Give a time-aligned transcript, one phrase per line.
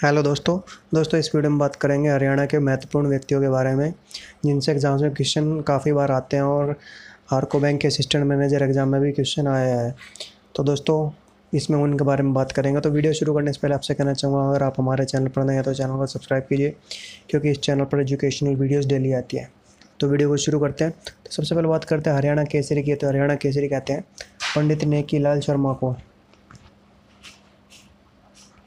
[0.00, 0.56] Hello दोस्तों।
[0.94, 3.92] दोस्तों, इस वीडियो में बात करेंगे हरियाणा के महत्वपूर्ण व्यक्तियों के बारे में,
[4.44, 6.70] जिनसे एग्ज़ाम्स में क्वेश्चन काफ़ी बार आते हैं और
[7.30, 9.94] हारको बैंक के असिस्टेंट मैनेजर एग्ज़ाम में भी क्वेश्चन आया है।
[10.56, 11.10] तो दोस्तों,
[11.52, 14.48] इसमें उनके बारे में बात करेंगे। तो वीडियो शुरू करने से पहले आपसे कहना चाहूँगा,
[14.48, 16.74] अगर आप हमारे चैनल पर नए हैं तो चैनल को सब्सक्राइब कीजिए,
[17.30, 19.48] क्योंकि इस चैनल पर एजुकेशनल वीडियोज़ डेली आती है।
[20.00, 22.94] तो वीडियो को शुरू करते हैं। तो सबसे पहले बात करते हैं हरियाणा केसरी की।
[22.94, 24.04] तो हरियाणा केसरी कहते हैं,
[24.56, 25.96] पंडित नेकी लाल शर्मा को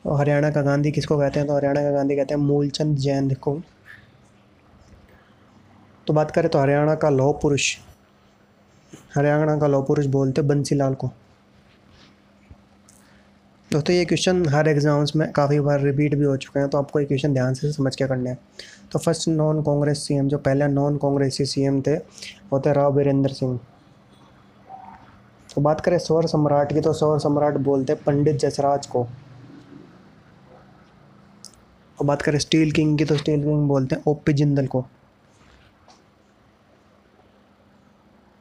[0.05, 1.47] और हरियाणा का गांधी किसको कहते हैं?
[1.47, 3.59] तो हरियाणा का गांधी कहते हैं मूलचंद जैन को
[6.07, 7.75] तो बात करें तो हरियाणा का लौह पुरुष,
[9.15, 11.09] हरियाणा का लौह पुरुष बोलते बंसी लाल को।
[13.71, 16.99] दोस्तों, ये क्वेश्चन हर एग्ज़ाम्स में काफ़ी बार रिपीट भी हो चुके हैं तो आपको
[16.99, 18.37] ये क्वेश्चन ध्यान से समझ के करने हैं।
[18.91, 23.31] तो फ़र्स्ट नॉन कांग्रेस सीएम जो पहले नॉन कांग्रेसी सीएम थे, वो थे राव बीरेंद्र
[23.31, 23.59] सिंह।
[25.49, 29.07] तो बात करें सौर सम्राट की तो सौर सम्राट बोलते पंडित जसराज को।
[32.03, 34.81] और बात करें स्टील किंग की तो स्टील किंग बोलते हैं ओपी जिंदल को।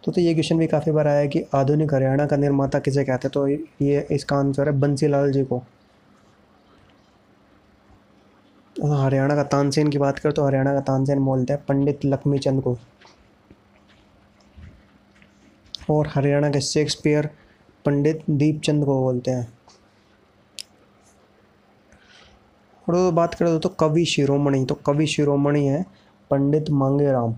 [0.02, 3.28] तो तो ये क्वेश्चन भी काफ़ी बार आया कि आधुनिक हरियाणा का निर्माता किसे कहते
[3.28, 3.32] हैं?
[3.32, 3.46] तो
[3.84, 5.62] ये इसका आंसर है बंसीलाल जी को।
[8.76, 12.62] हरियाणा का तानसेन की बात करें तो हरियाणा का तानसेन बोलते हैं पंडित लक्ष्मी चंद
[12.62, 12.76] को।
[15.90, 17.30] और हरियाणा के शेक्सपियर
[17.84, 19.46] पंडित दीपचंद को बोलते हैं।
[22.86, 25.82] और तो बात करें तो कवि शिरोमणि तो कवि शिरोमणि है
[26.30, 27.34] पंडित मांगेराम।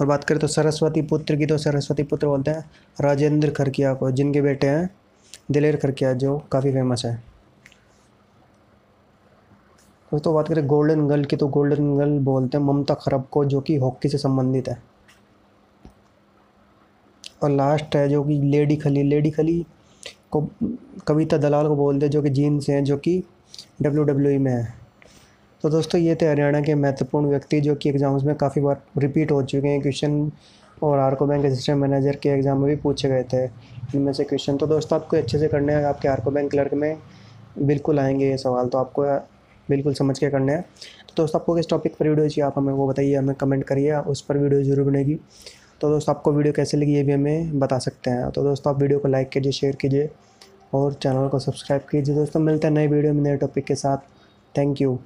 [0.00, 4.10] और बात करें तो सरस्वती पुत्र की तो सरस्वती पुत्र बोलते हैं राजेंद्र खरकिया को,
[4.10, 4.88] जिनके बेटे हैं
[5.50, 7.22] दिलेर खरकिया, जो काफ़ी फ़ेमस है।
[10.12, 13.60] तो बात करें गोल्डन गर्ल की तो गोल्डन गर्ल बोलते हैं ममता खरब को, जो
[13.60, 14.82] कि हॉकी से संबंधित है।
[17.42, 19.64] और लास्ट है जो कि लेडी खली लेडी खली
[20.32, 20.48] को
[21.06, 23.22] कविता दलाल को बोलते हैं, जो कि जीन्स हैं, जो कि
[23.82, 24.74] डब्ल्यू डब्ल्यू में है।
[25.62, 29.32] तो दोस्तों, ये थे हरियाणा के महत्वपूर्ण व्यक्ति, जो कि एग्ज़ाम्स में काफ़ी बार रिपीट
[29.32, 30.30] हो चुके हैं। क्वेश्चन
[30.82, 33.44] और आरको बैंक असिस्टेंट मैनेजर के एग्ज़ाम में भी पूछे गए थे,
[33.94, 36.96] इनमें से क्वेश्चन तो दोस्तों, आपको अच्छे से करने हैं, आपके आरको बैंक क्लर्क में
[37.58, 39.02] बिल्कुल आएँगे ये सवाल तो आपको
[39.68, 42.72] बिल्कुल समझ के करने हैं। तो दोस्तों, आपको किस टॉपिक पर वीडियो चाहिए, आप हमें
[42.72, 45.18] वो बताइए, हमें कमेंट करिए, उस पर वीडियो ज़रूर बनेगी।
[45.82, 48.80] तो दोस्तों, आपको वीडियो कैसे लगी ये भी हमें बता सकते हैं। तो दोस्तों, आप
[48.80, 50.10] वीडियो को लाइक कीजिए, शेयर कीजिए
[50.74, 53.98] और चैनल को सब्सक्राइब कीजिए। दोस्तों, मिलते हैं नए वीडियो में, नए टॉपिक के साथ।
[54.54, 54.98] Thank you.